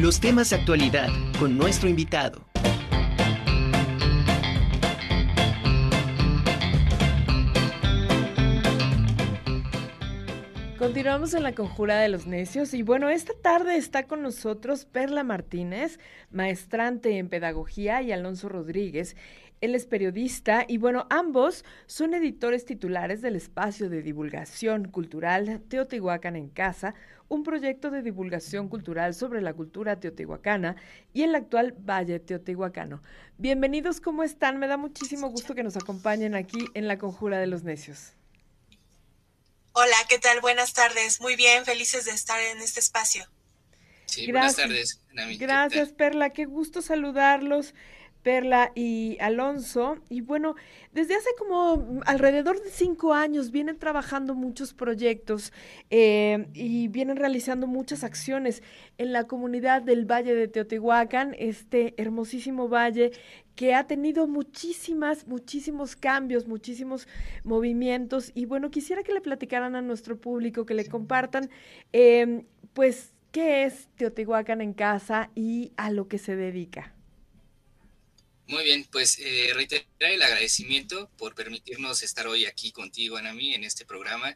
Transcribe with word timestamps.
los 0.00 0.20
temas 0.20 0.50
de 0.50 0.56
actualidad 0.56 1.08
con 1.40 1.58
nuestro 1.58 1.88
invitado. 1.88 2.44
Continuamos 10.78 11.34
en 11.34 11.42
la 11.42 11.52
conjura 11.52 11.98
de 11.98 12.08
los 12.08 12.28
necios 12.28 12.74
y 12.74 12.82
bueno, 12.82 13.08
esta 13.08 13.32
tarde 13.42 13.76
está 13.76 14.04
con 14.04 14.22
nosotros 14.22 14.84
Perla 14.84 15.24
Martínez, 15.24 15.98
maestrante 16.30 17.18
en 17.18 17.28
pedagogía, 17.28 18.00
y 18.00 18.12
Alonso 18.12 18.48
Rodríguez. 18.48 19.16
Él 19.60 19.74
es 19.74 19.86
periodista 19.86 20.64
y 20.68 20.78
bueno, 20.78 21.06
ambos 21.10 21.64
son 21.86 22.14
editores 22.14 22.64
titulares 22.64 23.22
del 23.22 23.36
espacio 23.36 23.88
de 23.88 24.02
divulgación 24.02 24.88
cultural 24.88 25.60
Teotihuacán 25.68 26.36
en 26.36 26.48
Casa, 26.48 26.94
un 27.28 27.42
proyecto 27.42 27.90
de 27.90 28.02
divulgación 28.02 28.68
cultural 28.68 29.14
sobre 29.14 29.42
la 29.42 29.52
cultura 29.52 30.00
teotihuacana 30.00 30.76
y 31.12 31.22
el 31.22 31.34
actual 31.34 31.72
Valle 31.72 32.20
Teotihuacano. 32.20 33.02
Bienvenidos, 33.36 34.00
¿cómo 34.00 34.22
están? 34.22 34.58
Me 34.58 34.68
da 34.68 34.76
muchísimo 34.76 35.28
gusto 35.28 35.54
que 35.54 35.62
nos 35.62 35.76
acompañen 35.76 36.34
aquí 36.34 36.66
en 36.74 36.88
la 36.88 36.98
Conjura 36.98 37.38
de 37.38 37.48
los 37.48 37.64
Necios. 37.64 38.12
Hola, 39.72 39.96
¿qué 40.08 40.18
tal? 40.18 40.40
Buenas 40.40 40.72
tardes. 40.72 41.20
Muy 41.20 41.36
bien, 41.36 41.64
felices 41.64 42.04
de 42.04 42.12
estar 42.12 42.40
en 42.40 42.58
este 42.58 42.80
espacio. 42.80 43.28
Sí, 44.06 44.32
buenas 44.32 44.56
tardes. 44.56 45.00
Gracias, 45.38 45.92
Perla. 45.92 46.30
Qué 46.30 46.46
gusto 46.46 46.80
saludarlos. 46.80 47.74
Perla 48.22 48.72
y 48.74 49.16
Alonso. 49.20 49.96
Y 50.08 50.20
bueno, 50.20 50.54
desde 50.92 51.14
hace 51.14 51.28
como 51.38 52.00
alrededor 52.04 52.62
de 52.62 52.70
cinco 52.70 53.14
años 53.14 53.50
vienen 53.50 53.78
trabajando 53.78 54.34
muchos 54.34 54.74
proyectos 54.74 55.52
eh, 55.90 56.46
y 56.54 56.88
vienen 56.88 57.16
realizando 57.16 57.66
muchas 57.66 58.04
acciones 58.04 58.62
en 58.98 59.12
la 59.12 59.24
comunidad 59.24 59.82
del 59.82 60.04
Valle 60.04 60.34
de 60.34 60.48
Teotihuacán, 60.48 61.34
este 61.38 61.94
hermosísimo 61.96 62.68
valle 62.68 63.12
que 63.54 63.74
ha 63.74 63.88
tenido 63.88 64.28
muchísimas, 64.28 65.26
muchísimos 65.26 65.96
cambios, 65.96 66.46
muchísimos 66.46 67.08
movimientos. 67.42 68.30
Y 68.34 68.44
bueno, 68.44 68.70
quisiera 68.70 69.02
que 69.02 69.12
le 69.12 69.20
platicaran 69.20 69.74
a 69.74 69.82
nuestro 69.82 70.16
público, 70.16 70.64
que 70.64 70.74
le 70.74 70.86
compartan, 70.86 71.50
eh, 71.92 72.44
pues, 72.72 73.14
qué 73.32 73.64
es 73.64 73.88
Teotihuacán 73.96 74.60
en 74.60 74.74
casa 74.74 75.30
y 75.34 75.72
a 75.76 75.90
lo 75.90 76.06
que 76.06 76.18
se 76.18 76.36
dedica. 76.36 76.94
Muy 78.48 78.64
bien, 78.64 78.86
pues 78.90 79.18
eh, 79.18 79.50
reiterar 79.52 79.84
el 80.00 80.22
agradecimiento 80.22 81.10
por 81.18 81.34
permitirnos 81.34 82.02
estar 82.02 82.26
hoy 82.26 82.46
aquí 82.46 82.72
contigo, 82.72 83.18
Anami, 83.18 83.52
en 83.52 83.62
este 83.62 83.84
programa. 83.84 84.34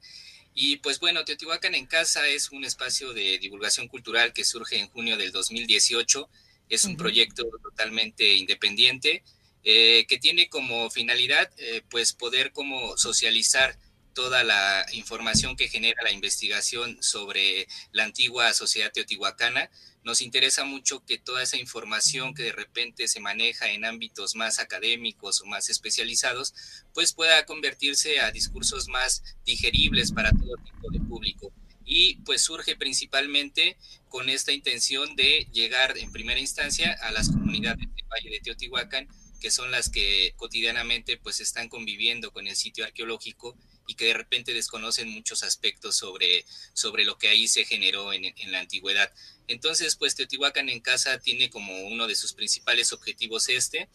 Y 0.54 0.76
pues 0.76 1.00
bueno, 1.00 1.24
Teotihuacán 1.24 1.74
en 1.74 1.86
Casa 1.86 2.28
es 2.28 2.50
un 2.50 2.62
espacio 2.66 3.14
de 3.14 3.38
divulgación 3.38 3.88
cultural 3.88 4.34
que 4.34 4.44
surge 4.44 4.78
en 4.78 4.88
junio 4.88 5.16
del 5.16 5.32
2018. 5.32 6.28
Es 6.68 6.84
un 6.84 6.98
proyecto 6.98 7.44
totalmente 7.62 8.36
independiente 8.36 9.24
eh, 9.64 10.04
que 10.06 10.18
tiene 10.18 10.50
como 10.50 10.90
finalidad 10.90 11.50
eh, 11.56 11.80
pues 11.88 12.12
poder 12.12 12.52
como 12.52 12.98
socializar 12.98 13.78
toda 14.14 14.44
la 14.44 14.86
información 14.92 15.56
que 15.56 15.68
genera 15.68 16.02
la 16.02 16.12
investigación 16.12 17.02
sobre 17.02 17.66
la 17.92 18.04
antigua 18.04 18.52
sociedad 18.54 18.92
teotihuacana 18.92 19.70
nos 20.04 20.20
interesa 20.20 20.64
mucho 20.64 21.04
que 21.04 21.18
toda 21.18 21.42
esa 21.42 21.56
información 21.56 22.34
que 22.34 22.44
de 22.44 22.52
repente 22.52 23.06
se 23.08 23.20
maneja 23.20 23.70
en 23.70 23.84
ámbitos 23.84 24.34
más 24.34 24.58
académicos 24.58 25.40
o 25.40 25.46
más 25.46 25.68
especializados, 25.70 26.54
pues 26.92 27.12
pueda 27.12 27.46
convertirse 27.46 28.20
a 28.20 28.30
discursos 28.30 28.88
más 28.88 29.22
digeribles 29.44 30.12
para 30.12 30.30
todo 30.32 30.56
tipo 30.64 30.90
de 30.90 31.00
público. 31.00 31.52
Y 31.84 32.16
pues 32.24 32.42
surge 32.42 32.76
principalmente 32.76 33.76
con 34.08 34.28
esta 34.28 34.52
intención 34.52 35.14
de 35.14 35.48
llegar 35.52 35.96
en 35.98 36.10
primera 36.10 36.40
instancia 36.40 36.96
a 37.02 37.12
las 37.12 37.28
comunidades 37.28 37.80
del 37.94 38.06
Valle 38.08 38.30
de 38.30 38.40
Teotihuacán, 38.40 39.08
que 39.42 39.50
son 39.50 39.72
las 39.72 39.90
que 39.90 40.34
cotidianamente 40.36 41.16
pues 41.16 41.40
están 41.40 41.68
conviviendo 41.68 42.30
con 42.30 42.46
el 42.46 42.54
sitio 42.54 42.84
arqueológico 42.84 43.56
y 43.88 43.96
que 43.96 44.04
de 44.04 44.14
repente 44.14 44.54
desconocen 44.54 45.08
muchos 45.08 45.42
aspectos 45.42 45.96
sobre, 45.96 46.44
sobre 46.74 47.04
lo 47.04 47.18
que 47.18 47.26
ahí 47.26 47.48
se 47.48 47.64
generó 47.64 48.12
en, 48.12 48.24
en 48.24 48.52
la 48.52 48.60
antigüedad. 48.60 49.12
Entonces, 49.48 49.96
pues 49.96 50.14
Teotihuacán 50.14 50.68
en 50.68 50.80
casa 50.80 51.18
tiene 51.18 51.50
como 51.50 51.76
uno 51.82 52.06
de 52.06 52.14
sus 52.14 52.34
principales 52.34 52.92
objetivos 52.92 53.48
este, 53.48 53.88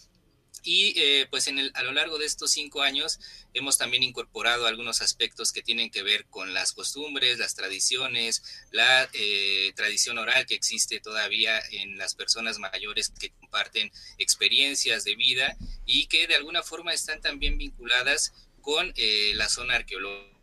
y 0.68 0.94
eh, 0.98 1.28
pues 1.30 1.48
en 1.48 1.60
el, 1.60 1.72
a 1.76 1.84
lo 1.84 1.94
largo 1.94 2.18
de 2.18 2.26
estos 2.26 2.52
cinco 2.52 2.82
años 2.82 3.22
hemos 3.54 3.78
también 3.78 4.04
incorporado 4.04 4.68
algunos 4.68 5.02
aspectos 5.02 5.54
que 5.54 5.64
tienen 5.64 5.90
que 5.90 6.04
ver 6.04 6.26
con 6.26 6.54
las 6.54 6.74
costumbres, 6.74 7.40
las 7.40 7.56
tradiciones, 7.56 8.44
la 8.72 9.10
eh, 9.14 9.72
tradición 9.78 10.18
oral 10.18 10.46
que 10.46 10.56
existe 10.56 11.00
todavía 11.00 11.58
en 11.72 11.98
las 11.98 12.16
personas 12.16 12.60
mayores 12.60 13.14
que 13.18 13.30
comparten 13.30 13.94
experiencias 14.18 15.06
de 15.06 15.16
vida 15.16 15.56
y 15.86 16.08
que 16.08 16.28
de 16.28 16.36
alguna 16.36 16.64
forma 16.64 16.94
están 16.94 17.22
también 17.22 17.58
vinculadas 17.58 18.34
con 18.60 18.92
eh, 18.98 19.32
la 19.36 19.48
zona 19.48 19.76
arqueológica. 19.76 20.36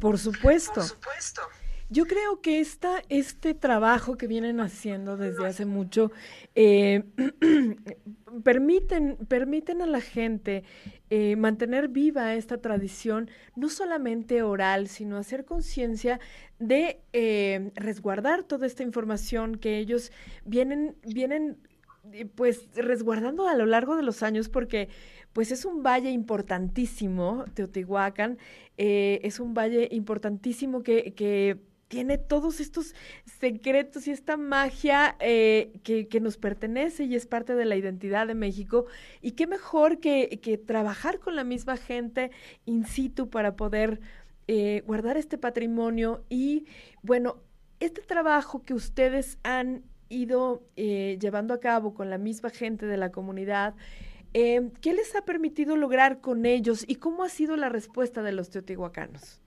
Por 0.00 0.16
supuesto. 0.16 0.74
Por 0.74 0.88
supuesto. 0.88 1.42
Yo 1.90 2.06
creo 2.06 2.40
que 2.40 2.60
esta, 2.60 3.02
este 3.08 3.54
trabajo 3.54 4.16
que 4.16 4.26
vienen 4.26 4.60
haciendo 4.60 5.16
desde 5.16 5.46
hace 5.46 5.66
mucho 5.66 6.10
eh, 6.54 7.04
permiten, 8.44 9.16
permiten 9.28 9.82
a 9.82 9.86
la 9.86 10.00
gente 10.00 10.64
eh, 11.10 11.36
mantener 11.36 11.88
viva 11.88 12.34
esta 12.34 12.58
tradición, 12.58 13.30
no 13.54 13.68
solamente 13.68 14.42
oral, 14.42 14.88
sino 14.88 15.16
hacer 15.16 15.44
conciencia 15.44 16.20
de 16.58 17.00
resguardar 17.74 18.44
toda 18.44 18.66
esta 18.66 18.82
información 18.82 19.56
que 19.56 19.78
ellos 19.78 20.10
vienen, 20.44 20.96
vienen 21.04 21.58
pues 22.34 22.68
resguardando 22.74 23.48
a 23.48 23.54
lo 23.54 23.66
largo 23.66 23.96
de 23.96 24.02
los 24.02 24.22
años 24.22 24.48
porque 24.48 24.88
pues 25.32 25.50
es 25.50 25.64
un 25.64 25.82
valle 25.82 26.10
importantísimo, 26.10 27.44
Teotihuacán, 27.54 28.38
eh, 28.76 29.20
es 29.24 29.40
un 29.40 29.52
valle 29.52 29.88
importantísimo 29.90 30.82
que, 30.82 31.12
que, 31.14 31.58
tiene 31.94 32.18
todos 32.18 32.58
estos 32.58 32.94
secretos 33.38 34.08
y 34.08 34.10
esta 34.10 34.36
magia 34.36 35.16
eh, 35.20 35.78
que, 35.84 36.08
que, 36.08 36.20
nos 36.20 36.36
pertenece 36.36 37.04
y 37.04 37.14
es 37.14 37.26
parte 37.26 37.54
de 37.54 37.64
la 37.64 37.76
identidad 37.76 38.26
de 38.26 38.34
México. 38.34 38.86
Y 39.22 39.32
qué 39.32 39.46
mejor 39.46 40.00
que, 40.00 40.40
que 40.42 40.58
trabajar 40.58 41.20
con 41.20 41.36
la 41.36 41.44
misma 41.44 41.76
gente 41.76 42.32
in 42.64 42.84
situ 42.84 43.30
para 43.30 43.54
poder 43.54 44.00
eh, 44.48 44.82
guardar 44.86 45.16
este 45.16 45.38
patrimonio. 45.38 46.24
Y 46.28 46.66
bueno, 47.02 47.36
este 47.78 48.02
trabajo 48.02 48.62
que 48.62 48.74
ustedes 48.74 49.38
han 49.44 49.84
ido 50.08 50.66
llevando 50.76 51.54
a 51.54 51.60
cabo 51.60 51.94
con 51.94 52.10
la 52.10 52.18
misma 52.18 52.50
gente 52.50 52.86
de 52.86 52.96
la 52.96 53.12
comunidad, 53.12 53.74
eh, 54.36 54.72
¿Qué 54.80 54.92
les 54.92 55.14
ha 55.14 55.24
permitido 55.24 55.76
lograr 55.76 56.20
con 56.20 56.44
ellos 56.44 56.84
y 56.88 56.96
cómo 56.96 57.22
ha 57.22 57.28
sido 57.28 57.56
la 57.56 57.68
respuesta 57.68 58.20
de 58.20 58.32
los 58.32 58.50
teotihuacanos? 58.50 59.40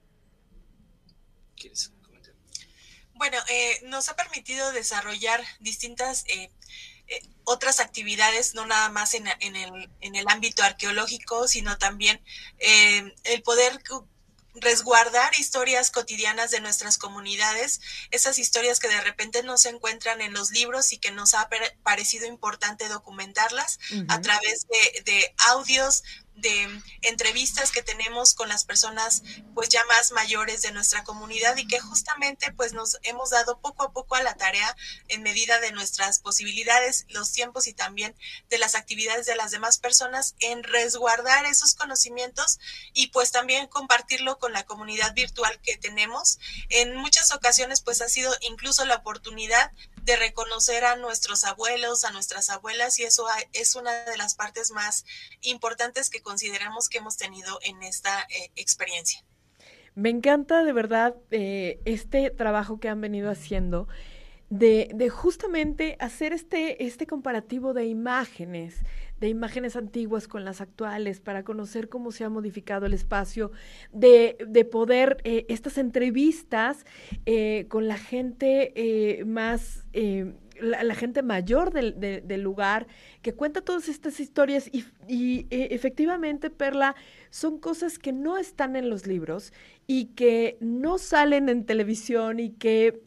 Bueno, 3.18 3.38
eh, 3.50 3.80
nos 3.84 4.10
ha 4.10 4.16
permitido 4.16 4.72
desarrollar 4.72 5.44
distintas 5.60 6.24
eh, 6.28 6.50
otras 7.44 7.80
actividades, 7.80 8.54
no 8.54 8.66
nada 8.66 8.90
más 8.90 9.14
en, 9.14 9.28
el, 9.28 9.90
en, 10.02 10.16
el, 10.16 10.26
ámbito 10.28 10.64
arqueológico, 10.64 11.48
sino 11.48 11.78
también 11.78 12.22
el 12.60 13.42
poder 13.44 13.82
resguardar 14.60 15.32
historias 15.40 15.92
cotidianas 15.92 16.52
de 16.52 16.62
nuestras 16.62 16.98
comunidades, 16.98 17.82
esas 18.12 18.40
historias 18.40 18.80
que 18.80 18.88
de 18.88 19.02
repente 19.02 19.44
no 19.44 19.58
se 19.58 19.70
encuentran 19.70 20.22
en 20.22 20.34
los 20.34 20.52
libros 20.52 20.94
y 20.94 20.98
que 20.98 21.12
nos 21.12 21.34
ha 21.34 21.50
parecido 21.84 22.28
importante 22.28 22.88
documentarlas 22.88 23.80
a 24.08 24.22
través 24.22 24.68
de, 24.68 25.02
de 25.04 25.36
audios, 25.50 26.04
de 26.38 26.82
entrevistas 27.02 27.72
que 27.72 27.82
tenemos 27.82 28.34
con 28.34 28.48
las 28.48 28.64
personas 28.64 29.24
pues 29.54 29.70
ya 29.70 29.84
más 29.86 30.12
mayores 30.12 30.62
de 30.62 30.72
nuestra 30.72 31.04
comunidad 31.04 31.58
y 31.58 31.68
que 31.68 31.80
justamente 31.80 32.52
pues 32.54 32.74
nos 32.74 32.98
hemos 33.04 33.32
dado 33.32 33.60
poco 33.60 33.84
a 33.84 33.92
poco 33.92 34.16
a 34.16 34.24
la 34.24 34.36
tarea 34.36 34.76
en 35.08 35.24
medida 35.24 35.60
de 35.60 35.72
nuestras 35.72 36.20
posibilidades, 36.20 37.06
los 37.10 37.32
tiempos 37.32 37.68
y 37.68 37.74
también 37.74 38.16
de 38.50 38.58
las 38.60 38.76
actividades 38.76 39.26
de 39.26 39.36
las 39.36 39.52
demás 39.52 39.80
personas 39.80 40.36
en 40.40 40.64
resguardar 40.64 41.46
esos 41.46 41.74
conocimientos 41.74 42.60
y 42.94 43.08
pues 43.08 43.32
también 43.32 43.68
compartirlo 43.68 44.38
con 44.38 44.54
la 44.54 44.64
comunidad 44.64 45.14
virtual 45.14 45.60
que 45.62 45.78
tenemos. 45.78 46.40
En 46.70 46.96
muchas 46.96 47.32
ocasiones 47.32 47.82
pues 47.82 48.02
ha 48.02 48.10
sido 48.10 48.36
incluso 48.42 48.86
la 48.86 48.96
oportunidad 48.96 49.72
de 50.08 50.16
reconocer 50.16 50.86
a 50.86 50.96
nuestros 50.96 51.44
abuelos, 51.44 52.06
a 52.06 52.12
nuestras 52.12 52.50
abuelas 52.50 52.98
y 52.98 53.04
eso 53.04 53.28
es 53.52 53.76
una 53.76 54.06
de 54.06 54.16
las 54.16 54.36
partes 54.36 54.72
más 54.72 55.06
importantes 55.42 56.10
que 56.10 56.22
consideramos 56.22 56.88
que 56.88 57.00
hemos 57.00 57.18
tenido 57.18 57.60
en 57.62 57.84
esta 57.84 58.22
eh, 58.22 58.50
experiencia. 58.56 59.22
Me 59.96 60.10
encanta 60.10 60.64
de 60.64 60.72
verdad 60.72 61.16
eh, 61.30 61.82
este 61.84 62.30
trabajo 62.30 62.80
que 62.80 62.88
han 62.88 63.02
venido 63.02 63.30
haciendo. 63.30 63.90
De, 64.50 65.10
justamente 65.10 65.98
hacer 66.00 66.34
este, 66.34 66.86
este 66.86 67.06
comparativo 67.06 67.74
de 67.74 67.86
imágenes, 67.86 68.82
de 69.20 69.30
imágenes 69.30 69.76
antiguas 69.76 70.28
con 70.28 70.46
las 70.46 70.62
actuales, 70.62 71.20
para 71.20 71.44
conocer 71.44 71.90
cómo 71.90 72.12
se 72.12 72.24
ha 72.24 72.30
modificado 72.30 72.86
el 72.86 72.94
espacio, 72.94 73.52
de, 73.92 74.38
de 74.48 74.64
poder 74.64 75.18
eh, 75.24 75.46
estas 75.50 75.78
entrevistas 75.78 76.86
eh, 77.26 77.66
con 77.70 77.88
la 77.88 77.98
gente 77.98 78.74
eh, 78.76 79.26
más... 79.26 79.86
La, 80.60 80.96
gente 80.96 81.22
mayor 81.22 81.72
del, 81.72 82.00
del, 82.00 82.42
lugar 82.42 82.88
que 83.22 83.36
cuenta 83.36 83.62
todas 83.62 83.88
estas 83.90 84.20
historias 84.20 84.72
y 85.08 85.46
efectivamente, 85.52 86.50
Perla, 86.50 86.96
son 87.30 87.60
cosas 87.60 88.00
que 88.00 88.12
no 88.12 88.40
están 88.40 88.76
en 88.76 88.90
los 88.90 89.06
libros 89.06 89.54
y 89.86 90.06
que 90.16 90.58
no 90.60 90.98
salen 90.98 91.50
en 91.50 91.64
televisión 91.64 92.40
y 92.40 92.50
que 92.50 93.04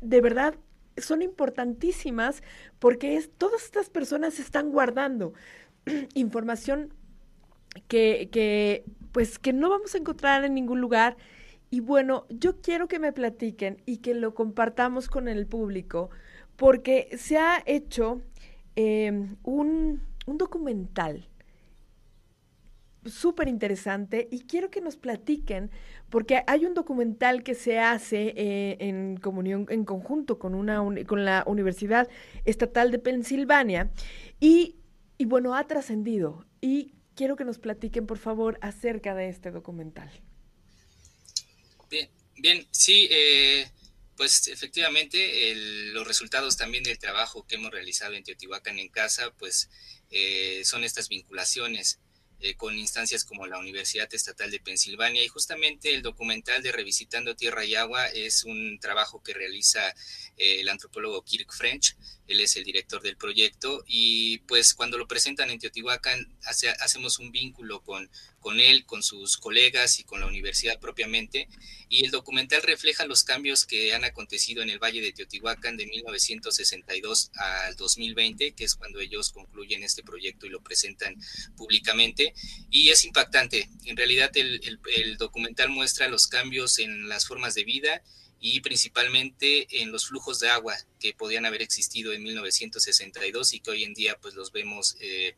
de 0.00 0.20
verdad 0.20 0.54
son 0.96 1.22
importantísimas 1.22 2.42
porque 2.78 3.16
es, 3.16 3.30
todas 3.30 3.64
estas 3.64 3.90
personas 3.90 4.38
están 4.38 4.70
guardando 4.70 5.32
información 6.14 6.92
que, 7.88 8.28
que, 8.32 8.84
pues, 9.12 9.38
que 9.38 9.52
no 9.52 9.70
vamos 9.70 9.94
a 9.94 9.98
encontrar 9.98 10.44
en 10.44 10.54
ningún 10.54 10.80
lugar. 10.80 11.16
Y 11.70 11.80
bueno, 11.80 12.26
yo 12.28 12.60
quiero 12.60 12.88
que 12.88 12.98
me 12.98 13.12
platiquen 13.12 13.80
y 13.86 13.98
que 13.98 14.14
lo 14.14 14.34
compartamos 14.34 15.08
con 15.08 15.28
el 15.28 15.46
público, 15.46 16.10
porque 16.56 17.08
se 17.16 17.38
ha 17.38 17.62
hecho 17.64 18.22
em, 18.74 19.36
un, 19.44 20.02
un 20.26 20.38
documental 20.38 21.28
súper 23.04 23.48
interesante 23.48 24.28
y 24.30 24.40
quiero 24.40 24.70
que 24.70 24.80
nos 24.80 24.96
platiquen, 24.96 25.70
porque 26.10 26.42
hay 26.46 26.66
un 26.66 26.74
documental 26.74 27.42
que 27.42 27.54
se 27.54 27.78
hace 27.78 28.34
eh, 28.36 28.76
en 28.80 29.16
comunión, 29.16 29.66
en 29.70 29.84
conjunto 29.84 30.38
con, 30.38 30.54
una, 30.54 30.82
con 31.06 31.24
la 31.24 31.44
Universidad 31.46 32.08
Estatal 32.44 32.90
de 32.90 32.98
Pensilvania 32.98 33.90
y, 34.38 34.76
y 35.18 35.24
bueno, 35.24 35.54
ha 35.54 35.66
trascendido 35.66 36.46
y 36.60 36.92
quiero 37.14 37.36
que 37.36 37.44
nos 37.44 37.58
platiquen, 37.58 38.06
por 38.06 38.18
favor, 38.18 38.58
acerca 38.60 39.14
de 39.14 39.28
este 39.28 39.50
documental. 39.50 40.10
Bien, 41.90 42.08
bien, 42.36 42.66
sí, 42.70 43.08
eh, 43.10 43.68
pues 44.16 44.48
efectivamente 44.48 45.54
los 45.92 46.06
resultados 46.06 46.56
también 46.56 46.84
del 46.84 46.98
trabajo 46.98 47.46
que 47.46 47.54
hemos 47.54 47.70
realizado 47.70 48.14
en 48.14 48.22
Teotihuacán 48.22 48.78
en 48.78 48.88
casa, 48.88 49.32
pues 49.38 49.70
eh, 50.10 50.62
son 50.64 50.84
estas 50.84 51.08
vinculaciones 51.08 52.00
eh, 52.40 52.54
con 52.54 52.78
instancias 52.78 53.24
como 53.24 53.46
la 53.46 53.58
Universidad 53.58 54.12
Estatal 54.12 54.50
de 54.50 54.60
Pensilvania 54.60 55.22
y 55.22 55.28
justamente 55.28 55.94
el 55.94 56.02
documental 56.02 56.62
de 56.62 56.72
Revisitando 56.72 57.36
Tierra 57.36 57.64
y 57.64 57.74
Agua 57.74 58.06
es 58.06 58.44
un 58.44 58.78
trabajo 58.80 59.22
que 59.22 59.34
realiza 59.34 59.90
eh, 60.36 60.60
el 60.60 60.68
antropólogo 60.68 61.22
Kirk 61.22 61.52
French, 61.52 61.96
él 62.26 62.40
es 62.40 62.56
el 62.56 62.64
director 62.64 63.02
del 63.02 63.16
proyecto 63.16 63.84
y 63.86 64.38
pues 64.38 64.74
cuando 64.74 64.96
lo 64.96 65.06
presentan 65.06 65.50
en 65.50 65.58
Teotihuacán 65.58 66.34
hacemos 66.80 67.18
un 67.18 67.32
vínculo 67.32 67.82
con 67.82 68.08
con 68.40 68.58
él, 68.58 68.84
con 68.86 69.02
sus 69.02 69.36
colegas 69.36 70.00
y 70.00 70.04
con 70.04 70.20
la 70.20 70.26
universidad 70.26 70.80
propiamente. 70.80 71.48
Y 71.88 72.04
el 72.04 72.10
documental 72.10 72.62
refleja 72.62 73.06
los 73.06 73.22
cambios 73.22 73.66
que 73.66 73.92
han 73.94 74.04
acontecido 74.04 74.62
en 74.62 74.70
el 74.70 74.78
Valle 74.78 75.00
de 75.00 75.12
Teotihuacán 75.12 75.76
de 75.76 75.86
1962 75.86 77.30
al 77.34 77.76
2020, 77.76 78.52
que 78.52 78.64
es 78.64 78.74
cuando 78.74 79.00
ellos 79.00 79.30
concluyen 79.30 79.82
este 79.82 80.02
proyecto 80.02 80.46
y 80.46 80.50
lo 80.50 80.62
presentan 80.62 81.16
públicamente. 81.56 82.29
Y 82.70 82.90
es 82.90 83.04
impactante. 83.04 83.68
En 83.84 83.96
realidad 83.96 84.30
el, 84.36 85.16
documental 85.18 85.68
muestra 85.68 86.08
los 86.08 86.26
cambios 86.26 86.78
en 86.78 87.08
las 87.08 87.26
formas 87.26 87.54
de 87.54 87.64
vida 87.64 88.02
y 88.40 88.60
principalmente 88.60 89.82
en 89.82 89.92
los 89.92 90.06
flujos 90.06 90.40
de 90.40 90.48
agua 90.48 90.76
que 90.98 91.12
podían 91.12 91.44
haber 91.44 91.62
existido 91.62 92.12
en 92.12 92.22
1962 92.22 93.52
y 93.52 93.60
que 93.60 93.70
hoy 93.70 93.84
en 93.84 93.94
día 93.94 94.16
pues 94.20 94.34
los 94.34 94.50
vemos 94.50 94.96
eh, 95.00 95.36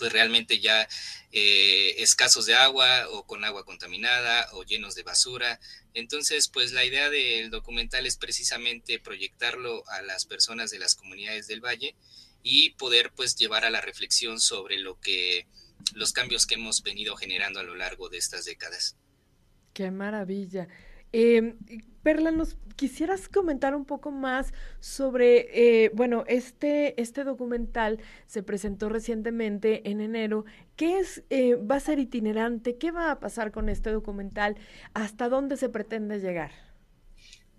pues 0.00 0.12
realmente 0.12 0.60
ya 0.60 0.88
eh, 1.30 1.96
escasos 1.98 2.46
de 2.46 2.54
agua 2.54 3.06
o 3.10 3.26
con 3.26 3.44
agua 3.44 3.64
contaminada 3.64 4.48
o 4.54 4.64
llenos 4.64 4.94
de 4.94 5.02
basura. 5.02 5.60
Entonces, 5.92 6.48
pues 6.48 6.72
la 6.72 6.84
idea 6.84 7.10
del 7.10 7.50
documental 7.50 8.06
es 8.06 8.16
precisamente 8.16 8.98
proyectarlo 8.98 9.86
a 9.88 10.00
las 10.00 10.24
personas 10.24 10.70
de 10.70 10.78
las 10.78 10.94
comunidades 10.94 11.46
del 11.46 11.60
valle 11.60 11.94
y 12.42 12.70
poder 12.70 13.12
pues 13.14 13.36
llevar 13.36 13.66
a 13.66 13.70
la 13.70 13.82
reflexión 13.82 14.40
sobre 14.40 14.78
lo 14.78 14.98
que 15.00 15.46
los 15.94 16.12
cambios 16.12 16.46
que 16.46 16.54
hemos 16.54 16.82
venido 16.82 17.16
generando 17.16 17.60
a 17.60 17.62
lo 17.62 17.74
largo 17.74 18.08
de 18.08 18.18
estas 18.18 18.44
décadas. 18.44 18.96
Qué 19.72 19.90
maravilla. 19.90 20.68
Eh, 21.12 21.56
Perla, 22.02 22.30
¿nos 22.30 22.56
quisieras 22.80 23.28
comentar 23.28 23.74
un 23.74 23.84
poco 23.84 24.10
más 24.10 24.54
sobre, 24.80 25.84
eh, 25.84 25.90
bueno, 25.92 26.24
este, 26.28 26.98
este 26.98 27.24
documental 27.24 28.00
se 28.26 28.42
presentó 28.42 28.88
recientemente 28.88 29.90
en 29.90 30.00
enero. 30.00 30.46
¿Qué 30.76 30.98
es, 30.98 31.22
eh, 31.28 31.56
va 31.56 31.76
a 31.76 31.80
ser 31.80 31.98
itinerante? 31.98 32.78
¿Qué 32.78 32.90
va 32.90 33.10
a 33.10 33.20
pasar 33.20 33.52
con 33.52 33.68
este 33.68 33.90
documental? 33.90 34.56
¿Hasta 34.94 35.28
dónde 35.28 35.58
se 35.58 35.68
pretende 35.68 36.20
llegar? 36.20 36.52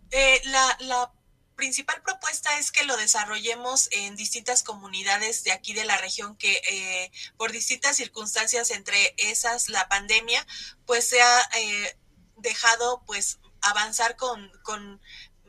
Eh, 0.09 0.41
la, 0.45 0.77
la 0.87 1.11
principal 1.61 2.01
propuesta 2.01 2.57
es 2.57 2.71
que 2.71 2.85
lo 2.85 2.97
desarrollemos 2.97 3.87
en 3.91 4.15
distintas 4.15 4.63
comunidades 4.63 5.43
de 5.43 5.51
aquí 5.51 5.73
de 5.73 5.85
la 5.85 5.95
región 5.95 6.35
que 6.35 6.59
eh, 6.67 7.11
por 7.37 7.51
distintas 7.51 7.97
circunstancias, 7.97 8.71
entre 8.71 9.13
esas 9.17 9.69
la 9.69 9.87
pandemia, 9.87 10.43
pues 10.87 11.07
se 11.07 11.21
ha 11.21 11.39
eh, 11.59 11.95
dejado 12.37 13.03
pues 13.05 13.37
avanzar 13.61 14.15
con, 14.15 14.51
con 14.63 14.99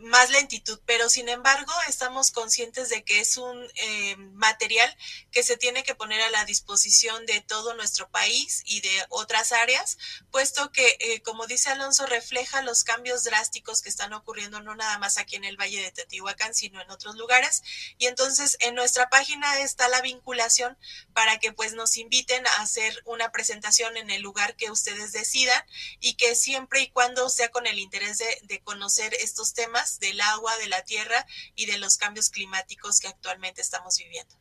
más 0.02 0.30
lentitud, 0.30 0.80
pero 0.84 1.08
sin 1.08 1.28
embargo 1.28 1.72
estamos 1.88 2.30
conscientes 2.30 2.88
de 2.88 3.04
que 3.04 3.20
es 3.20 3.36
un 3.36 3.70
eh, 3.76 4.16
material 4.16 4.96
que 5.30 5.42
se 5.42 5.56
tiene 5.56 5.84
que 5.84 5.94
poner 5.94 6.20
a 6.20 6.30
la 6.30 6.44
disposición 6.44 7.24
de 7.26 7.40
todo 7.40 7.74
nuestro 7.74 8.10
país 8.10 8.62
y 8.64 8.80
de 8.80 9.06
otras 9.08 9.52
áreas, 9.52 9.98
puesto 10.30 10.72
que, 10.72 10.96
eh, 11.00 11.22
como 11.22 11.46
dice 11.46 11.70
Alonso, 11.70 12.06
refleja 12.06 12.62
los 12.62 12.84
cambios 12.84 13.24
drásticos 13.24 13.82
que 13.82 13.88
están 13.88 14.12
ocurriendo 14.12 14.60
no 14.60 14.74
nada 14.74 14.98
más 14.98 15.18
aquí 15.18 15.36
en 15.36 15.44
el 15.44 15.56
Valle 15.56 15.82
de 15.82 15.92
Teotihuacán, 15.92 16.54
sino 16.54 16.80
en 16.80 16.90
otros 16.90 17.16
lugares. 17.16 17.62
Y 17.98 18.06
entonces 18.06 18.56
en 18.60 18.74
nuestra 18.74 19.08
página 19.08 19.60
está 19.60 19.88
la 19.88 20.00
vinculación 20.00 20.76
para 21.12 21.38
que 21.38 21.52
pues 21.52 21.74
nos 21.74 21.96
inviten 21.96 22.46
a 22.46 22.62
hacer 22.62 23.02
una 23.04 23.30
presentación 23.30 23.96
en 23.96 24.10
el 24.10 24.22
lugar 24.22 24.56
que 24.56 24.70
ustedes 24.70 25.12
decidan 25.12 25.64
y 26.00 26.14
que 26.14 26.34
siempre 26.34 26.82
y 26.82 26.90
cuando 26.90 27.28
sea 27.28 27.50
con 27.50 27.66
el 27.66 27.78
interés 27.78 28.18
de, 28.18 28.38
de 28.42 28.60
conocer 28.60 29.14
estos 29.14 29.54
temas, 29.54 29.91
del 30.00 30.20
agua, 30.20 30.56
de 30.58 30.68
la 30.68 30.82
tierra 30.82 31.26
y 31.54 31.66
de 31.66 31.78
los 31.78 31.96
cambios 31.96 32.30
climáticos 32.30 33.00
que 33.00 33.08
actualmente 33.08 33.60
estamos 33.60 33.96
viviendo. 33.98 34.34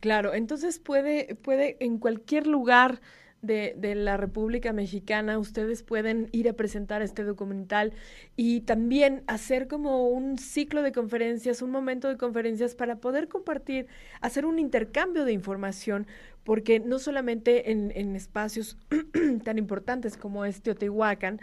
Claro, 0.00 0.34
entonces 0.34 0.80
puede, 0.80 1.36
puede 1.36 1.76
en 1.78 1.98
cualquier 1.98 2.48
lugar 2.48 3.00
de, 3.40 3.74
de, 3.76 3.94
la 3.94 4.16
República 4.16 4.72
Mexicana, 4.72 5.38
ustedes 5.38 5.82
pueden 5.82 6.28
ir 6.32 6.48
a 6.48 6.52
presentar 6.52 7.02
este 7.02 7.24
documental 7.24 7.92
y 8.36 8.62
también 8.62 9.24
hacer 9.26 9.66
como 9.66 10.08
un 10.08 10.38
ciclo 10.38 10.82
de 10.82 10.92
conferencias, 10.92 11.60
un 11.60 11.70
momento 11.70 12.08
de 12.08 12.16
conferencias 12.16 12.74
para 12.74 12.96
poder 12.96 13.28
compartir, 13.28 13.88
hacer 14.20 14.46
un 14.46 14.58
intercambio 14.58 15.24
de 15.24 15.32
información, 15.32 16.06
porque 16.44 16.80
no 16.80 16.98
solamente 16.98 17.70
en, 17.70 17.92
en 17.94 18.16
espacios 18.16 18.76
tan 19.44 19.58
importantes 19.58 20.16
como 20.16 20.44
este 20.44 20.74
Teotihuacán, 20.74 21.40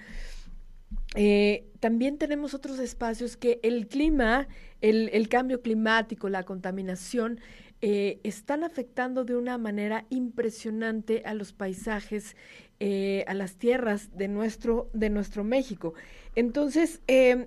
eh, 1.16 1.66
también 1.80 2.18
tenemos 2.18 2.54
otros 2.54 2.80
espacios 2.80 3.38
que 3.38 3.60
el 3.64 3.88
clima, 3.88 4.48
el, 4.82 5.30
cambio 5.30 5.62
climático, 5.62 6.30
la 6.30 6.44
contaminación, 6.44 7.40
eh, 7.82 8.20
están 8.24 8.64
afectando 8.64 9.24
de 9.24 9.38
una 9.38 9.58
manera 9.58 10.06
impresionante 10.10 11.24
a 11.26 11.34
los 11.34 11.54
paisajes, 11.54 12.36
eh, 12.80 13.24
a 13.28 13.34
las 13.34 13.56
tierras 13.56 14.16
de 14.18 14.28
nuestro, 14.28 14.90
de 14.94 15.10
nuestro 15.10 15.44
México. 15.44 15.94
Entonces, 16.36 17.02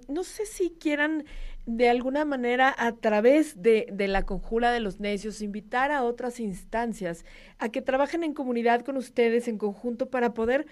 no 0.09 0.25
sé 0.25 0.47
si 0.47 0.71
quieran 0.71 1.25
de 1.65 1.89
alguna 1.89 2.25
manera 2.25 2.75
a 2.77 2.93
través 2.93 3.63
de, 3.63 3.87
de, 3.93 4.09
la 4.09 4.25
conjura 4.25 4.73
de 4.73 4.81
los 4.81 4.99
necios 4.99 5.43
invitar 5.43 5.93
a 5.93 6.03
otras 6.03 6.41
instancias 6.41 7.25
a 7.59 7.69
que 7.69 7.81
trabajen 7.81 8.25
en 8.25 8.35
comunidad 8.35 8.85
con 8.85 8.97
ustedes 8.97 9.47
en 9.47 9.59
conjunto 9.59 10.11
para 10.11 10.35
poder 10.35 10.67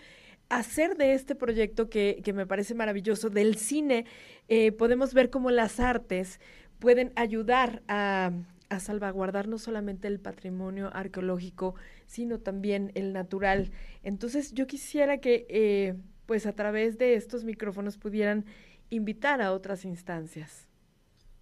hacer 0.51 0.97
de 0.97 1.15
este 1.15 1.35
proyecto 1.35 1.89
que, 1.89 2.23
me 2.35 2.47
parece 2.47 2.75
maravilloso, 2.75 3.31
del 3.31 3.57
cine, 3.57 4.05
eh, 4.49 4.73
podemos 4.73 5.15
ver 5.15 5.31
cómo 5.31 5.51
las 5.51 5.81
artes 5.81 6.41
pueden 6.79 7.13
ayudar 7.17 7.83
a, 7.89 8.33
salvaguardar 8.79 9.49
no 9.49 9.59
solamente 9.59 10.07
el 10.07 10.21
patrimonio 10.21 10.91
arqueológico, 10.95 11.75
sino 12.07 12.39
también 12.39 12.93
el 12.95 13.13
natural. 13.13 13.73
Entonces 14.05 14.53
yo 14.53 14.69
quisiera 14.69 15.19
que 15.19 15.45
eh, 15.49 15.97
pues 16.27 16.47
a 16.47 16.53
través 16.53 16.97
de 16.97 17.15
estos 17.15 17.43
micrófonos 17.43 17.99
pudieran 17.99 18.47
invitar 18.89 19.43
a 19.43 19.53
otras 19.53 19.85
instancias. 19.85 20.69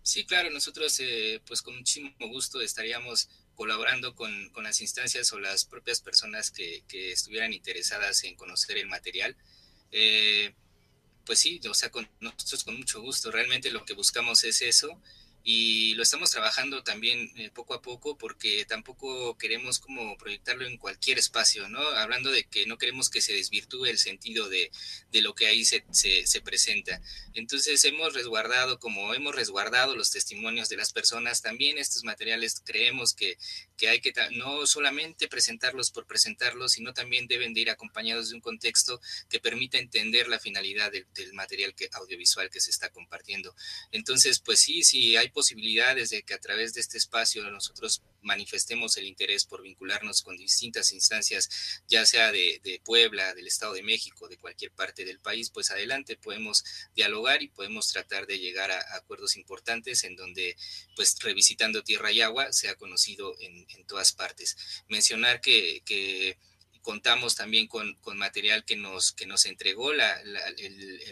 Sí, 0.01 0.25
claro, 0.25 0.51
nosotros 0.51 0.99
eh, 1.01 1.43
pues 1.47 1.61
con 1.61 1.77
muchísimo 1.77 2.11
gusto 2.31 2.63
estaríamos 2.63 3.29
colaborando 3.59 4.15
con, 4.15 4.53
las 4.63 4.81
instancias 4.81 5.33
o 5.33 5.41
las 5.41 5.65
propias 5.65 6.01
personas 6.01 6.53
que, 6.53 6.85
estuvieran 6.93 7.53
interesadas 7.53 8.23
en 8.23 8.37
conocer 8.37 8.79
el 8.79 8.87
material. 8.87 9.37
Eh, 9.91 10.55
pues 11.27 11.41
sí, 11.41 11.61
o 11.69 11.75
sea, 11.75 11.91
con 11.91 12.09
nosotros 12.21 12.63
con 12.63 12.77
mucho 12.77 13.03
gusto, 13.03 13.33
realmente 13.33 13.73
lo 13.73 13.85
que 13.85 13.95
buscamos 13.95 14.45
es 14.45 14.63
eso 14.63 15.03
y 15.51 15.95
lo 15.95 16.03
estamos 16.03 16.31
trabajando 16.31 16.83
también 16.83 17.33
eh, 17.37 17.49
poco 17.49 17.73
a 17.73 17.81
poco 17.81 18.19
porque 18.19 18.67
tampoco 18.67 19.39
queremos 19.39 19.79
como 19.79 20.19
proyectarlo 20.19 20.67
en 20.67 20.77
cualquier 20.77 21.19
espacio, 21.19 21.71
¿no? 21.71 21.81
Hablando 21.81 22.31
de 22.31 22.45
que 22.45 22.67
no 22.67 22.77
queremos 22.77 23.09
que 23.09 23.23
se 23.23 23.33
desvirtúe 23.33 23.87
el 23.87 23.97
sentido 23.99 24.51
de, 24.51 24.71
de 25.11 25.23
lo 25.23 25.35
que 25.35 25.47
ahí 25.47 25.65
se, 25.65 25.87
se, 25.91 26.27
se, 26.27 26.43
presenta. 26.43 27.01
Entonces 27.33 27.83
hemos 27.87 28.13
resguardado, 28.13 28.79
como 28.79 29.15
hemos 29.15 29.35
resguardado 29.35 29.97
los 29.97 30.11
testimonios 30.11 30.69
de 30.69 30.77
las 30.77 30.93
personas, 30.93 31.41
también 31.41 31.79
estos 31.79 32.05
materiales 32.05 32.61
creemos 32.63 33.15
que, 33.15 33.39
que 33.79 33.89
hay 33.89 34.03
que 34.03 34.13
no 34.33 34.67
solamente 34.67 35.29
presentarlos 35.29 35.91
por 35.91 36.07
presentarlos, 36.07 36.73
sino 36.73 36.93
también 36.93 37.27
deben 37.27 37.55
de 37.55 37.63
ir 37.63 37.71
acompañados 37.71 38.29
de 38.29 38.35
un 38.35 38.43
contexto 38.43 39.01
que 39.31 39.41
permita 39.41 39.79
entender 39.79 40.29
la 40.29 40.41
finalidad 40.41 40.93
del, 40.93 41.07
del 41.15 41.33
material 41.33 41.75
que, 41.75 41.89
audiovisual 41.93 42.51
que 42.51 42.61
se 42.61 42.71
está 42.71 42.91
compartiendo. 42.91 43.57
Entonces, 43.93 44.41
pues 44.41 44.61
sí, 44.61 44.83
sí, 44.83 45.17
hay 45.17 45.31
posibilidades 45.39 46.11
de 46.11 46.25
que 46.25 46.35
a 46.35 46.41
través 46.41 46.75
de 46.75 46.81
este 46.81 46.99
espacio 46.99 47.49
nosotros 47.49 48.03
manifestemos 48.23 48.97
el 48.97 49.07
interés 49.07 49.45
por 49.45 49.63
vincularnos 49.63 50.23
con 50.23 50.37
distintas 50.37 50.91
instancias, 50.91 51.81
ya 51.87 52.05
sea 52.05 52.33
de, 52.33 52.81
Puebla, 52.85 53.35
del 53.35 53.47
Estado 53.47 53.75
de 53.75 53.85
México, 53.85 54.27
de 54.27 54.37
cualquier 54.37 54.73
parte 54.73 55.05
del 55.05 55.21
país, 55.21 55.51
pues 55.51 55.71
adelante 55.71 56.17
podemos 56.17 56.65
dialogar 56.97 57.41
y 57.41 57.51
podemos 57.51 57.87
tratar 57.87 58.27
de 58.27 58.41
llegar 58.41 58.73
a, 58.73 58.97
acuerdos 58.97 59.37
importantes 59.37 60.03
en 60.03 60.17
donde, 60.17 60.57
pues 60.97 61.17
revisitando 61.21 61.85
tierra 61.85 62.11
y 62.11 62.21
agua, 62.21 62.53
sea 62.53 62.75
conocido 62.75 63.37
en, 63.39 63.65
todas 63.87 64.13
partes. 64.13 64.57
Mencionar 64.89 65.41
que 65.41 66.37
contamos 66.89 67.35
también 67.35 67.67
con, 67.67 67.97
con, 67.97 68.17
material 68.17 68.65
que 68.65 68.75
nos, 68.75 69.13
que 69.13 69.27
nos 69.27 69.45
entregó 69.45 69.93
el, 69.93 70.01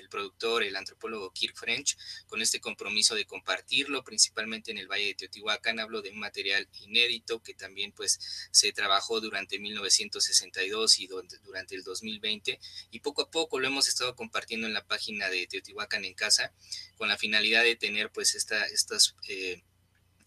productor, 0.09 0.63
el 0.63 0.75
antropólogo 0.75 1.31
Kirk 1.33 1.55
French, 1.55 1.99
con 2.29 2.41
este 2.41 2.61
compromiso 2.61 3.15
de 3.15 3.27
compartirlo, 3.27 4.03
principalmente 4.03 4.71
en 4.71 4.79
el 4.79 4.89
Valle 4.89 5.09
de 5.09 5.15
Teotihuacán. 5.17 5.79
Hablo 5.79 6.01
de 6.01 6.13
un 6.13 6.19
material 6.19 6.67
inédito 6.81 7.43
que 7.43 7.53
también 7.53 7.93
pues 7.93 8.49
se 8.51 8.73
trabajó 8.73 9.21
durante 9.21 9.59
1962 9.59 10.99
y 10.99 11.09
durante 11.09 11.75
el 11.75 11.83
2020 11.83 12.59
y 12.91 13.01
poco 13.01 13.21
a 13.21 13.31
poco 13.31 13.61
lo 13.61 13.67
hemos 13.67 13.87
estado 13.87 14.17
compartiendo 14.17 14.67
en 14.67 14.73
la 14.73 14.87
página 14.87 15.29
de 15.29 15.47
Teotihuacán 15.47 16.07
en 16.07 16.15
casa 16.15 16.55
con 16.97 17.09
la 17.09 17.19
finalidad 17.19 17.65
de 17.65 17.77
tener 17.77 18.11
pues 18.11 18.35
esta, 18.35 18.65
estas... 18.65 19.15
Eh, 19.29 19.63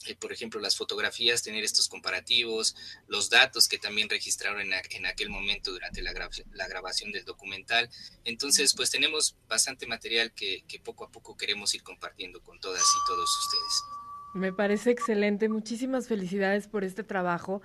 eh, 0.05 0.15
por 0.15 0.31
ejemplo, 0.31 0.59
las 0.59 0.77
fotografías, 0.77 1.43
tener 1.43 1.63
estos 1.63 1.87
comparativos, 1.87 2.75
los 3.07 3.29
datos 3.29 3.67
que 3.67 3.77
también 3.77 4.09
registraron 4.09 4.61
en, 4.61 5.05
aquel 5.05 5.29
momento 5.29 5.71
durante 5.71 6.01
la, 6.01 6.13
grabación 6.13 7.11
del 7.11 7.25
documental. 7.25 7.89
Entonces, 8.23 8.73
pues 8.75 8.89
tenemos 8.89 9.35
bastante 9.47 9.87
material 9.87 10.31
que, 10.31 10.63
que, 10.67 10.79
poco 10.79 11.03
a 11.03 11.11
poco 11.11 11.35
queremos 11.35 11.75
ir 11.75 11.83
compartiendo 11.83 12.41
con 12.41 12.59
todas 12.59 12.81
y 12.81 13.07
todos 13.07 13.29
ustedes. 13.45 13.83
Me 14.33 14.53
parece 14.53 14.91
excelente. 14.91 15.49
Muchísimas 15.49 16.07
felicidades 16.07 16.67
por 16.67 16.83
este 16.83 17.03
trabajo. 17.03 17.61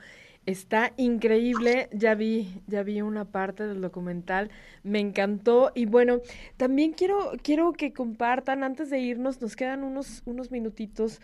Está 0.46 0.92
increíble, 0.98 1.88
ya 1.90 2.14
vi, 2.14 2.60
ya 2.66 2.82
vi 2.82 3.00
una 3.00 3.24
parte 3.24 3.66
del 3.66 3.80
documental, 3.80 4.50
me 4.82 5.00
encantó 5.00 5.72
y 5.74 5.86
bueno, 5.86 6.20
también 6.58 6.92
quiero, 6.92 7.32
quiero 7.42 7.72
que 7.72 7.94
compartan, 7.94 8.62
antes 8.62 8.90
de 8.90 8.98
irnos, 8.98 9.40
nos 9.40 9.56
quedan 9.56 9.84
unos, 9.84 10.20
unos 10.26 10.50
minutitos, 10.50 11.22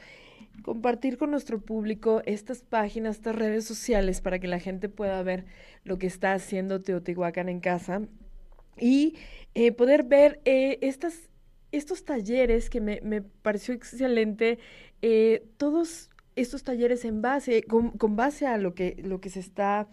compartir 0.63 1.17
con 1.17 1.31
nuestro 1.31 1.61
público 1.61 2.23
estas 2.27 2.63
páginas, 2.63 3.17
estas 3.17 3.37
redes 3.37 3.65
sociales 3.65 4.21
para 4.21 4.39
que 4.39 4.49
la 4.49 4.59
gente 4.59 4.89
pueda 4.89 5.23
ver 5.23 5.47
lo 5.85 5.99
que 5.99 6.07
está 6.07 6.33
haciendo 6.33 6.83
Teotihuacán 6.83 7.49
en 7.49 7.61
casa 7.61 8.03
y 8.79 9.17
eh, 9.55 9.73
poder 9.73 10.05
ver 10.05 10.41
eh, 10.45 10.79
estas, 10.83 11.31
estos 11.73 12.05
talleres 12.05 12.71
que 12.71 12.81
me, 12.81 13.01
me 13.03 13.23
pareció 13.23 13.75
excelente, 13.75 14.59
eh, 15.03 15.47
todos 15.57 16.11
estos 16.37 16.65
talleres 16.65 17.05
en 17.05 17.23
base, 17.23 17.63
con, 17.63 17.91
con, 17.91 18.17
base 18.17 18.47
a 18.47 18.59
lo 18.59 18.75
que, 18.75 18.97
lo 19.03 19.21
que 19.21 19.31
se 19.31 19.41
está, 19.41 19.89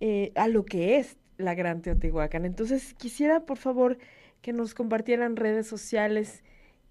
eh, 0.00 0.32
a 0.34 0.48
lo 0.48 0.64
que 0.64 0.98
es 0.98 1.16
la 1.36 1.54
Gran 1.54 1.82
Teotihuacán. 1.82 2.44
Entonces, 2.44 2.94
quisiera, 2.94 3.44
por 3.44 3.58
favor, 3.58 3.98
que 4.40 4.52
nos 4.52 4.74
compartieran 4.74 5.36
redes 5.36 5.66
sociales 5.66 6.42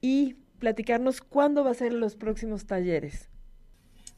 y 0.01 0.35
platicarnos 0.63 1.19
cuándo 1.19 1.65
va 1.65 1.71
a 1.71 1.73
ser 1.73 1.91
los 1.91 2.15
próximos 2.15 2.65
talleres. 2.65 3.27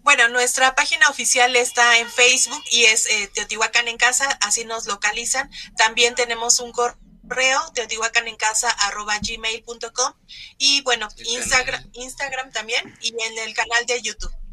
Bueno, 0.01 0.29
nuestra 0.29 0.75
página 0.75 1.09
oficial 1.09 1.55
está 1.55 1.97
en 1.97 2.07
Facebook 2.07 2.63
y 2.71 2.83
es 2.83 3.09
eh, 3.09 3.31
Teotihuacán 3.33 3.87
en 3.87 3.97
Casa, 3.97 4.29
así 4.41 4.63
nos 4.63 4.85
localizan. 4.85 5.49
También 5.75 6.13
tenemos 6.13 6.59
un 6.59 6.71
correo, 6.71 7.59
teotihuacanencasa.gmail.com 7.73 10.13
y 10.59 10.83
bueno, 10.83 11.07
Instagram, 11.17 11.83
Instagram 11.93 12.51
también 12.51 12.95
y 13.01 13.09
en 13.09 13.39
el 13.39 13.55
canal 13.55 13.83
de 13.87 14.03
YouTube. 14.03 14.44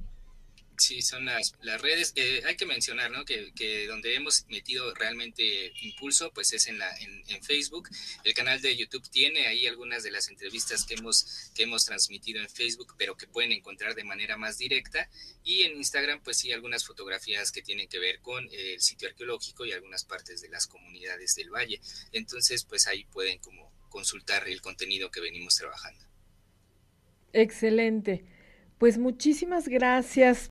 Sí, 0.79 1.03
son 1.03 1.27
las, 1.27 1.53
las 1.61 1.81
redes. 1.81 2.15
Hay 2.45 2.57
que 2.57 2.67
mencionar, 2.67 3.11
¿no? 3.11 3.25
Que, 3.25 3.53
que, 3.55 3.87
donde 3.87 4.15
hemos 4.15 4.47
metido 4.49 4.93
realmente 4.95 5.73
impulso, 5.83 6.33
pues 6.33 6.53
es 6.53 6.67
en, 6.67 6.79
la, 6.79 6.91
en, 6.99 7.43
Facebook. 7.43 7.89
El 8.25 8.35
canal 8.35 8.61
de 8.61 8.77
YouTube 8.77 9.09
tiene 9.11 9.47
ahí 9.47 9.67
algunas 9.67 10.03
de 10.03 10.11
las 10.11 10.29
entrevistas 10.29 10.85
que 10.85 10.95
hemos, 10.95 11.51
que 11.55 11.65
hemos 11.65 11.85
transmitido 11.85 12.41
en 12.41 12.49
Facebook, 12.49 12.95
pero 12.97 13.17
que 13.17 13.27
pueden 13.27 13.53
encontrar 13.53 13.95
de 13.95 14.05
manera 14.05 14.37
más 14.37 14.59
directa. 14.59 15.09
Y 15.45 15.63
en 15.63 15.77
Instagram, 15.77 16.23
pues 16.23 16.39
sí, 16.39 16.53
algunas 16.53 16.85
fotografías 16.85 17.53
que 17.53 17.63
tienen 17.63 17.89
que 17.89 17.99
ver 17.99 18.21
con 18.21 18.49
el 18.51 18.81
sitio 18.81 19.09
arqueológico 19.09 19.67
y 19.67 19.73
algunas 19.73 20.05
partes 20.05 20.41
de 20.41 20.49
las 20.49 20.67
comunidades 20.67 21.35
del 21.35 21.51
valle. 21.51 21.81
Entonces, 22.13 22.65
pues 22.65 22.87
ahí 22.87 23.05
pueden 23.05 23.39
como 23.39 23.73
consultar 23.89 24.49
el 24.49 24.61
contenido 24.63 25.11
que 25.11 25.21
venimos 25.21 25.57
trabajando. 25.57 26.05
Excelente. 27.33 28.25
Pues 28.83 28.99
muchísimas 28.99 29.69
gracias 29.69 30.41